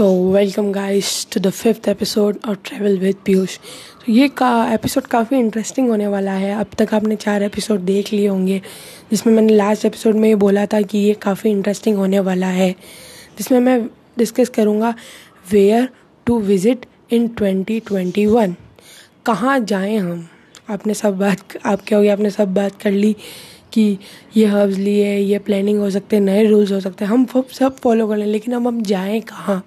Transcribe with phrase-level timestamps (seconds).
[0.00, 3.56] So welcome guys to the fifth episode और travel with Piyush
[4.06, 8.12] तो ये का एपिसोड काफ़ी इंटरेस्टिंग होने वाला है। अब तक आपने चार एपिसोड देख
[8.12, 8.60] लिए होंगे,
[9.10, 12.70] जिसमें मैंने लास्ट एपिसोड में ये बोला था कि ये काफ़ी इंटरेस्टिंग होने वाला है।
[13.38, 13.80] जिसमें मैं
[14.18, 14.94] डिस्कस करूँगा
[15.52, 15.88] where
[16.26, 18.54] to visit in twenty twenty one
[19.26, 20.26] कहाँ जाएँ हम?
[20.70, 22.12] आपने सब बात, आप क्या हो गया?
[22.12, 23.16] आपने सब बात कर ली।
[23.72, 23.98] कि
[24.36, 27.76] ये हर्ब्स लिए ये प्लानिंग हो सकते हैं, नए रूल्स हो सकते हैं। हम सब
[27.76, 29.62] फॉलो कर लें लेकिन अब हम जाएँ कहाँ?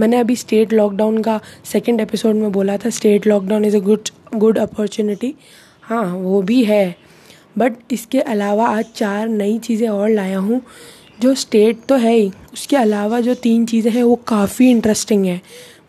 [0.00, 4.08] मैंने अभी स्टेट लॉकडाउन का सेकेंड एपिसोड में बोला था state lockdown is a good
[4.34, 5.34] good opportunity
[5.82, 6.96] हाँ वो भी है।
[7.58, 10.60] बट इसके अलावा आज चार नई चीज़ें और लाया हूँ,
[11.20, 15.40] जो स्टेट तो है ही। उसके अलावा जो तीन चीज़ें हैं, वो काफ़ी इंटरेस्टिंग है।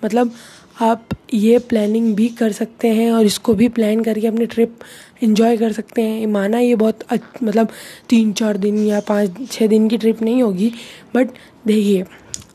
[0.04, 0.31] मतलब
[0.75, 4.79] आप ये प्लानिंग भी कर सकते हैं और इसको भी प्लान करके अपनी ट्रिप
[5.23, 7.03] इन्जॉय कर सकते हैं। माना ये बहुत
[7.43, 7.70] मतलब
[8.09, 10.71] तीन चार दिन या पाँच छः दिन की ट्रिप नहीं होगी
[11.15, 11.29] बट
[11.67, 12.05] देखिए,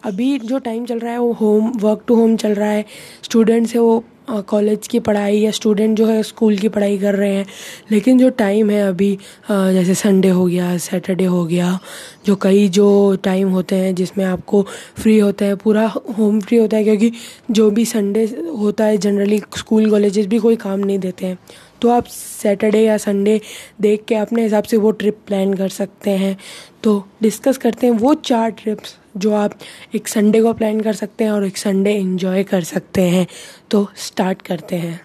[0.04, 2.84] अभी जो टाइम चल रहा है वो होम वर्क टू होम चल रहा है।
[3.22, 4.04] स्टूडेंट्स है वो
[4.48, 7.46] कॉलेज की पढ़ाई या स्टूडेंट जो है स्कूल की पढ़ाई कर रहे हैं।
[7.90, 9.12] लेकिन जो टाइम है अभी
[9.50, 11.78] जैसे संडे हो गया सैटरडे हो गया,
[12.26, 14.62] जो कई जो टाइम होते हैं जिसमें आपको
[14.96, 15.86] फ्री होता है, पूरा
[16.18, 17.12] होम फ्री होता है, क्योंकि
[17.50, 18.24] जो भी संडे
[18.58, 21.38] होता है जनरली स्कूल कॉलेजेस भी कोई काम नहीं देते हैं।
[21.82, 23.40] तो आप सैटरडे या संडे
[23.80, 26.36] देख के अपने हिसाब से वो ट्रिप प्लान कर सकते हैं।
[26.82, 29.58] तो डिस्कस करते हैं वो चार ट्रिप्स जो आप
[29.94, 33.26] एक संडे को प्लान कर सकते हैं और एक संडे इन्जॉय कर सकते हैं।
[33.70, 35.00] तो स्टार्ट करते हैं।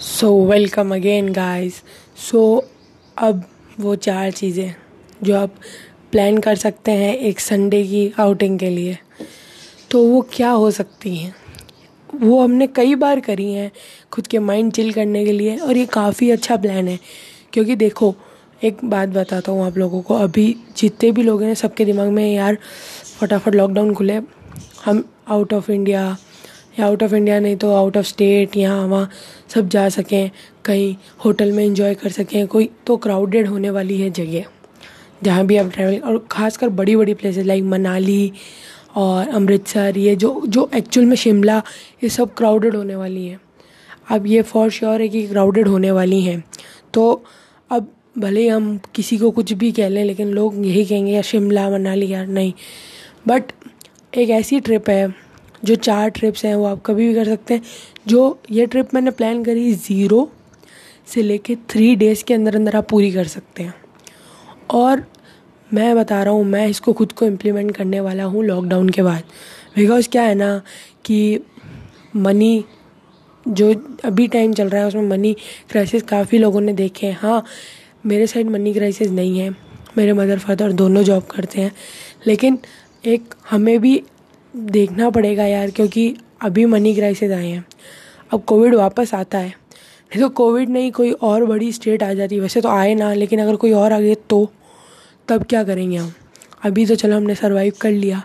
[0.00, 1.82] So welcome again guys
[2.30, 2.42] so
[3.16, 3.44] अब
[3.80, 4.74] वो चार चीज़ें
[5.22, 5.54] जो आप
[6.12, 8.98] प्लान कर सकते हैं एक संडे की आउटिंग के लिए।
[9.90, 11.34] तो वो क्या हो सकती हैं?
[12.22, 13.70] वो हमने कई बार करी हैं
[14.12, 16.98] खुद के माइंड चिल करने के लिए और ये काफ़ी अच्छा प्लान है।
[17.52, 18.14] क्योंकि देखो,
[18.62, 22.32] एक बात बताता हूँ आप लोगों को, अभी जितने भी लोग हैं सबके दिमाग में
[22.34, 22.58] यार
[23.20, 24.20] फटाफट लॉकडाउन खुले।
[24.84, 26.16] हम आउट ऑफ़ इंडिया
[26.78, 29.10] या आउट ऑफ़ इंडिया नहीं तो आउट ऑफ़ स्टेट यहाँ, वहाँ
[29.48, 30.30] सब जा सकें,
[30.64, 34.44] कहीं होटल में इंजॉय कर सकें, कोई तो क्राउडेड होने वाली है जगह।
[35.22, 38.32] जहाँ भी आप ट्रैवल और ख़ासकर बड़ी बड़ी प्लेसेस लाइक मनाली
[38.94, 41.62] और अमृतसर, ये जो जो एक्चुअल में शिमला,
[42.02, 43.40] ये सब क्राउडेड होने वाली हैं।
[44.10, 46.44] अब ये फॉर श्योर है कि क्राउडेड होने वाली हैं।
[46.94, 47.24] तो
[47.70, 51.70] अब भले हम किसी को कुछ भी कह लें, लेकिन लोग यही कहेंगे, यार, शिमला,
[51.70, 52.52] मनाली, यार, नहीं।
[53.28, 53.44] बट
[54.16, 55.14] एक ऐसी ट्रिप है,
[55.64, 57.62] जो चार ट्रिप्स हैं, वो आप कभी भी कर सकते हैं।
[58.08, 60.32] जो ये ट्रिप मैंने प्लान करी ज़ीरो
[61.06, 63.74] से लेके थ्री डेज़ के अंदर अंदर आप पूरी कर सकते हैं।
[64.70, 65.04] और
[65.74, 69.22] मैं बता रहा हूँ, मैं इसको खुद को इम्प्लीमेंट करने वाला हूँ लॉकडाउन के बाद।
[69.76, 70.60] बिकॉज़ क्या है ना
[71.04, 71.40] कि
[72.16, 72.64] मनी
[73.48, 73.72] जो
[74.04, 75.36] अभी टाइम चल रहा है, उसमें मनी
[75.70, 77.44] क्राइसिस काफ़ी लोगों ने देखे हैं। हाँ
[78.06, 79.50] मेरे साइड मनी क्राइसिस नहीं है।
[79.98, 81.72] मेरे मदर फादर दोनों जॉब करते हैं।
[82.26, 82.58] लेकिन
[83.06, 84.02] एक हमें भी
[84.56, 87.64] देखना पड़ेगा यार, क्योंकि अभी मनी क्राइसिस आए हैं।
[88.32, 92.40] अब कोविड वापस आता है। नहीं तो कोविड नहीं, कोई और बड़ी स्टेट आ जाती
[92.40, 94.50] वैसे तो आए ना, लेकिन अगर कोई और आ गए तो
[95.30, 96.12] तब क्या करेंगे हम?
[96.64, 98.22] अभी तो चलो हमने सर्वाइव कर लिया।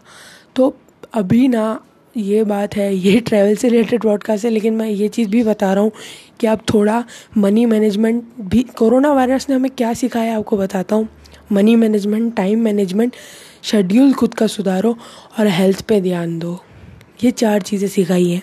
[0.56, 0.78] तो
[1.14, 1.80] अभी ना
[2.18, 5.74] ये बात है, ये ट्रैवल से रिलेटेड ब्रॉडकास्ट है, लेकिन मैं ये चीज़ भी बता
[5.74, 5.92] रहा हूँ
[6.40, 7.04] कि आप थोड़ा
[7.38, 11.08] मनी मैनेजमेंट भी, कोरोना वायरस ने हमें क्या सिखाया आपको बताता हूँ।
[11.52, 13.16] Money management time management
[13.64, 14.98] schedule खुद का सुधारो
[15.40, 16.60] और हेल्थ पे ध्यान दो।
[17.24, 18.42] ये चार चीज़ें सिखाई हैं।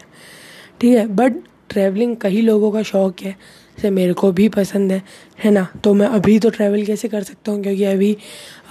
[0.81, 1.07] ठीक है?
[1.07, 1.33] बट
[1.73, 5.03] ट्रैवलिंग कई लोगों का शौक है। जैसे मेरे को भी पसंद है
[5.39, 5.67] है ना?
[5.85, 7.63] तो मैं अभी तो ट्रैवल कैसे कर सकता हूँ?
[7.63, 8.17] क्योंकि अभी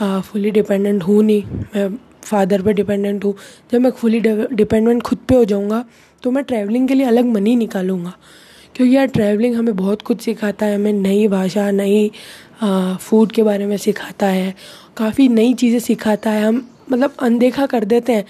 [0.02, 1.44] फुली डिपेंडेंट हूँ नहीं।
[1.76, 1.90] मैं
[2.26, 3.34] फादर पे डिपेंडेंट हूँ।
[3.72, 5.84] जब मैं फुली डिपेंडेंट खुद पे हो जाऊँगा
[6.24, 8.14] तो मैं ट्रैवलिंग के लिए अलग मनी निकालूँगा।
[8.76, 12.12] क्योंकि यार ट्रैवलिंग हमें बहुत कुछ सिखाता है, हमें नई भाषा, नई
[12.64, 14.54] फ़ूड के बारे में सिखाता है।
[14.98, 18.26] काफ़ी नई चीज़ें सिखाता है। हम मतलब अनदेखा कर देते हैं,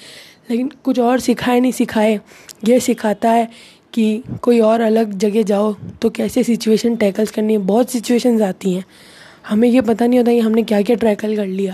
[0.50, 2.20] लेकिन कुछ और सिखाए नहीं, सिखाए।
[2.66, 3.48] ये सिखाता है
[3.94, 7.60] कि कोई और अलग जगह जाओ तो कैसे सिचुएशन टैकल्स करनी है?
[7.60, 8.86] बहुत सिचुएशंस आती हैं।
[9.48, 11.74] हमें ये पता नहीं होता कि हमने क्या क्या टैकल कर लिया।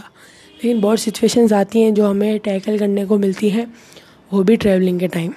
[0.63, 3.73] लेकिन बहुत सिचुएशंस आती हैं जो हमें टैकल करने को मिलती हैं।
[4.31, 5.33] वो भी ट्रैवलिंग के टाइम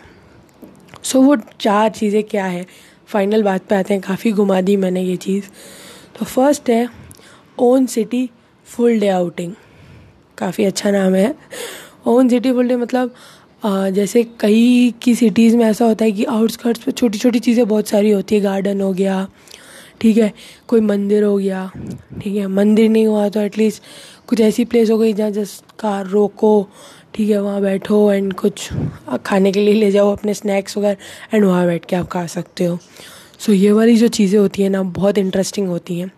[1.02, 2.66] सो so, वो चार चीज़ें क्या है?
[3.06, 5.44] फाइनल बात पे आते हैं। काफ़ी घुमा दी मैंने ये चीज़।
[6.18, 6.88] तो फ़र्स्ट है
[7.58, 8.28] own city
[8.66, 9.52] full day outing
[10.38, 11.34] काफ़ी अच्छा नाम है।
[12.06, 13.14] ओन सिटी फुल डे मतलब
[13.62, 17.88] जैसे कई की सिटीज़ में ऐसा होता है कि आउटस्कर्ट्स पे छोटी छोटी चीज़ें बहुत
[17.88, 19.26] सारी होती है। गार्डन हो गया
[20.00, 20.32] ठीक है
[20.68, 21.70] कोई मंदिर हो गया
[22.22, 23.82] ठीक है मंदिर नहीं हुआ तो एटलीस्ट
[24.28, 26.68] कुछ ऐसी प्लेस हो गई जहाँ जस्ट कार रोको
[27.14, 28.68] ठीक है वहाँ बैठो एंड कुछ
[29.26, 32.64] खाने के लिए ले जाओ अपने स्नैक्स वगैरह एंड वहाँ बैठ के आप खा सकते
[32.64, 36.10] हो। सो so, ये वाली जो चीज़ें होती हैं ना बहुत इंटरेस्टिंग होती हैं।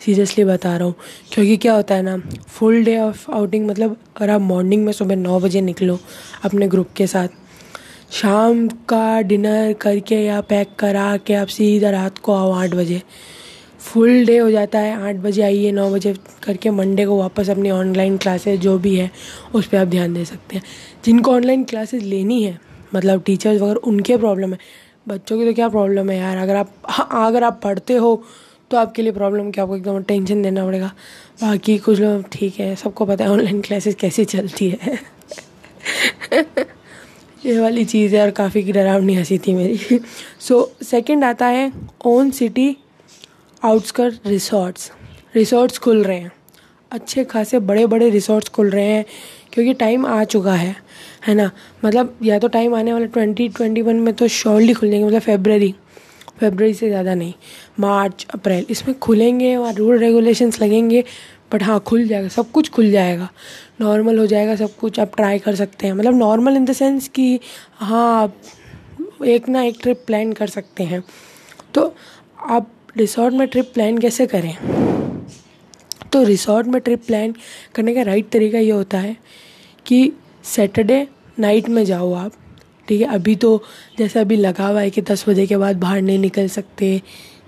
[0.00, 0.94] सीरियसली बता रहा हूँ।
[1.32, 2.16] क्योंकि क्या होता है ना
[2.48, 5.98] फुल डे ऑफ़ आउटिंग मतलब अगर आप मॉर्निंग में सुबह नौ बजे निकलो
[6.44, 7.28] अपने ग्रुप के साथ,
[8.12, 13.02] शाम का डिनर करके या पैक करा के आप सीधा रात को आओ आठ बजे।
[13.80, 17.70] फुल डे हो जाता है, आठ बजे आइए, नौ बजे करके मंडे को वापस अपनी
[17.70, 19.10] ऑनलाइन क्लासेस जो भी है,
[19.54, 20.62] उस पर आप ध्यान दे सकते हैं।
[21.04, 22.58] जिनको ऑनलाइन क्लासेस लेनी है
[22.94, 24.58] मतलब टीचर्स वगैरह, उनके प्रॉब्लम है।
[25.08, 28.22] बच्चों की तो क्या प्रॉब्लम है यार, अगर आप हाँ अगर आप पढ़ते हो
[28.70, 30.86] तो आपके लिए प्रॉब्लम क्या आपको एकदम टेंशन देना पड़ेगा।
[31.42, 34.98] बाकी कुछ लोग ठीक है सबको पता है ऑनलाइन क्लासेस कैसी चलती है।
[37.46, 40.00] ये वाली चीज़ है और काफ़ी डरावनी हँसी थी मेरी।
[40.40, 41.72] सो so, सेकंड आता है
[42.06, 42.76] own city
[43.62, 44.90] outskirts resorts
[45.34, 46.32] resorts खुल रहे हैं।
[46.92, 49.04] अच्छे खासे बड़े बड़े रिसोर्ट्स खुल रहे हैं
[49.52, 50.74] क्योंकि टाइम आ चुका है
[51.26, 51.50] है ना?
[51.84, 55.20] मतलब या तो टाइम आने वाला ट्वेंटी ट्वेंटी वन में तो श्योरली खुल जाएँगे मतलब
[55.20, 55.74] फेबररी
[56.40, 57.32] फेबररी से ज़्यादा नहीं,
[57.80, 61.04] मार्च, अप्रैल। इसमें खुलेंगे और रूल रेगुलेशंस लगेंगे,
[61.52, 63.28] बट हाँ खुल जाएगा, सब कुछ खुल जाएगा।
[63.80, 67.08] नॉर्मल हो जाएगा सब कुछ, आप ट्राई कर सकते हैं। मतलब नॉर्मल इन द सेंस
[67.08, 67.38] कि
[67.78, 71.02] हाँ आप एक ना एक ट्रिप प्लान कर सकते हैं।
[71.74, 71.94] तो
[72.50, 74.54] आप रिसोर्ट में ट्रिप प्लान कैसे करें?
[76.12, 77.34] तो रिसोर्ट में ट्रिप प्लान
[77.74, 79.16] करने का राइट तरीका ये होता है
[79.86, 80.12] कि
[80.44, 81.06] सैटरडे
[81.38, 82.32] नाइट में जाओ आप।
[82.90, 83.50] ठीक है। अभी तो
[83.98, 87.00] जैसे अभी लगा हुआ है कि दस बजे के बाद बाहर नहीं निकल सकते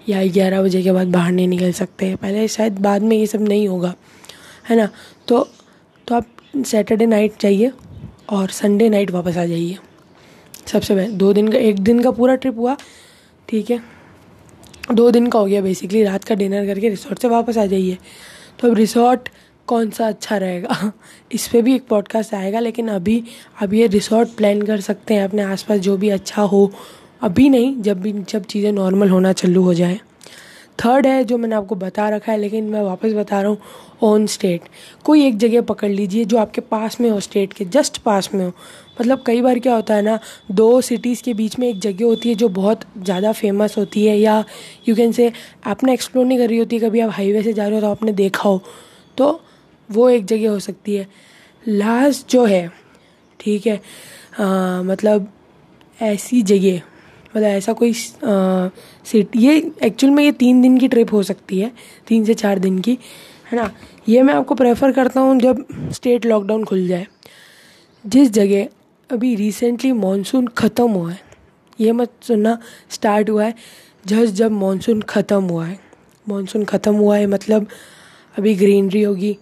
[0.09, 3.41] या ग्यारह बजे के बाद बाहर नहीं निकल सकते। पहले शायद बाद में ये सब
[3.43, 3.95] नहीं होगा,
[4.69, 4.89] है ना?
[5.29, 5.49] तो
[6.09, 6.27] तो आप
[6.67, 7.73] सैटरडे नाइट जाइए
[8.31, 9.79] और संडे नाइट वापस आ जाइए।
[10.67, 12.77] सबसे पहले दो दिन का, एक दिन का पूरा ट्रिप हुआ,
[13.49, 13.81] ठीक है?
[14.93, 17.99] दो दिन का हो गया बेसिकली रात का डिनर करके रिसोर्ट से वापस आ जाइए।
[18.61, 19.29] तो अब रिसोर्ट
[19.67, 20.93] कौन सा अच्छा रहेगा?
[21.33, 23.25] इस पर भी एक पॉडकास्ट आएगा, लेकिन अभी
[23.63, 26.73] अब ये रिसोर्ट प्लान कर सकते हैं, अपने आसपास जो भी अच्छा हो।
[27.23, 30.01] अभी नहीं, जब भी, जब चीज़ें नॉर्मल होना चालू हो जाए।
[30.85, 33.59] थर्ड है, जो मैंने आपको बता रखा है, लेकिन मैं वापस बता रहा हूँ
[34.03, 34.61] ऑन स्टेट
[35.05, 38.45] कोई एक जगह पकड़ लीजिए, जो आपके पास में हो स्टेट के जस्ट पास में
[38.45, 38.53] हो।
[39.01, 40.19] मतलब कई बार क्या होता है ना,
[40.51, 44.19] दो सिटीज़ के बीच में एक जगह होती है, जो बहुत ज़्यादा फ़ेमस होती है,
[44.19, 44.45] या
[44.89, 45.33] यू कैन से
[45.67, 48.13] आपने एक्सप्लोर नहीं कर रही होती, कभी आप हाईवे से जा रहे हो तो आपने
[48.13, 48.63] देखा हो।
[49.17, 49.41] तो
[49.89, 51.07] वो एक जगह हो सकती है।
[51.63, 52.71] लास्ट जो है
[53.41, 53.81] ठीक है
[54.41, 55.33] आ, मतलब
[55.99, 56.81] ऐसी जगह
[57.35, 61.71] मतलब ऐसा कोई सिटी ये एक्चुअल में ये तीन दिन की ट्रिप हो सकती है
[62.09, 62.99] तीन से चार दिन की
[63.47, 63.71] है ना?
[64.09, 67.07] ये मैं आपको प्रेफर करता हूँ जब स्टेट लॉकडाउन खुल जाए।
[68.05, 68.69] जिस जगह
[69.11, 71.21] अभी रिसेंटली मानसून ख़त्म हुआ है
[71.81, 72.59] ये मत सुनना
[72.91, 73.55] स्टार्ट हुआ है
[74.07, 75.79] जस्ट जब मानसून ख़त्म हुआ है।
[76.27, 77.67] मानसून ख़त्म हुआ है मतलब
[78.37, 79.37] अभी ग्रीनरी होगी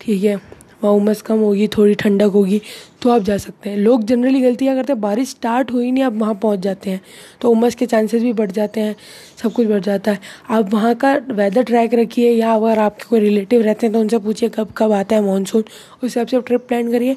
[0.00, 0.34] ठीक है,
[0.82, 2.60] वहाँ उमस कम होगी, थोड़ी ठंडक होगी
[3.02, 6.12] तो आप जा सकते हैं। लोग जनरली गलतियाँ करते हैं, बारिश स्टार्ट हुई नहीं, आप
[6.14, 7.00] वहाँ पहुँच जाते हैं
[7.40, 8.94] तो उमस के चांसेस भी बढ़ जाते हैं,
[9.42, 10.20] सब कुछ बढ़ जाता है।
[10.50, 14.18] आप वहाँ का वेदर ट्रैक रखिए, या अगर आपके कोई रिलेटिव रहते हैं तो उनसे
[14.18, 17.16] पूछिए कब कब आता है मानसून उस हिसाब से ट्रिप प्लान करिए।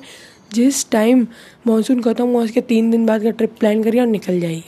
[0.54, 1.28] जिस टाइम
[1.68, 4.64] मानसून ख़त्म हुआ, उसके तीन दिन बाद का ट्रिप प्लान करिए और निकल जाइए।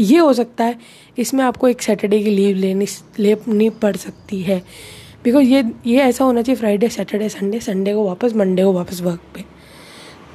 [0.00, 0.78] ये हो सकता है,
[1.18, 2.86] इसमें आपको एक सैटरडे की लीव लेनी
[3.18, 4.62] लेनी पड़ सकती है।
[5.24, 9.00] बिकॉज़ ये ये ऐसा होना चाहिए फ्राइडे सैटरडे संडे संडे को वापस मंडे को वापस
[9.00, 9.44] वर्क पे।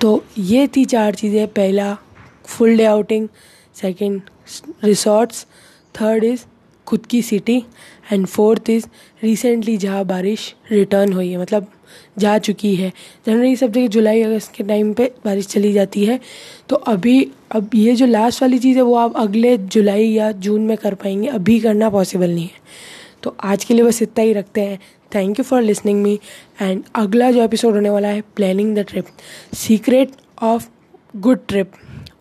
[0.02, 1.98] तो ये थी चार चीज़ें। पहला
[2.46, 3.28] full day outing
[3.82, 4.22] second
[4.84, 5.48] resorts
[6.02, 6.46] third is
[6.88, 7.64] खुद की city
[8.12, 8.86] and fourth is
[9.24, 11.68] recently जहाँ बारिश रिटर्न हुई है। मतलब
[12.18, 12.94] जा चुकी है।
[13.28, 16.20] जनरली सब जगह जुलाई अगस्त के टाइम पे बारिश चली जाती है।
[16.70, 20.62] तो अभी, अब ये जो लास्ट वाली चीज़ है, वो आप अगले जुलाई या जून
[20.62, 22.62] में कर पाएँगे। अभी करना पॉसिबल नहीं है।
[23.24, 24.80] तो आज के लिए बस इतना ही रखते हैं।
[25.16, 26.20] Thank you for listening me
[26.62, 29.08] and अगला जो एपिसोड होने वाला है planning the trip
[29.56, 30.12] secret
[30.42, 30.68] of
[31.18, 31.72] good trip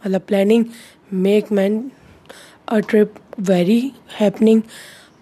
[0.07, 0.65] मतलब planning
[1.13, 1.91] make man
[2.69, 3.81] a trip very
[4.21, 4.63] happening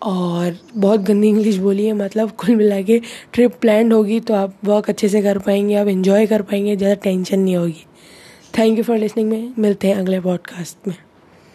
[0.03, 3.01] और बहुत गंदी इंग्लिश बोली है मतलब कुल मिला के
[3.33, 6.95] ट्रिप प्लान होगी तो आप वर्क अच्छे से कर पाएँगे, आप इन्जॉय कर पाएँगे, ज़्यादा
[6.95, 7.85] टेंशन नहीं होगी।
[8.59, 10.95] थैंक यू फॉर लिसनिंग में मिलते हैं अगले पॉडकास्ट में।